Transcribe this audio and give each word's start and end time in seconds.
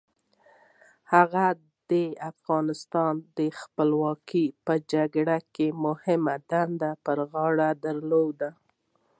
هغه 1.13 1.45
د 1.91 1.93
افغانستان 2.31 3.13
د 3.37 3.39
خپلواکۍ 3.59 4.45
په 4.65 4.73
جګړه 4.93 5.37
کې 5.53 5.67
مهمه 5.85 6.35
دنده 6.51 6.91
په 7.03 7.11
غاړه 7.31 7.69
درلوده. 7.85 8.49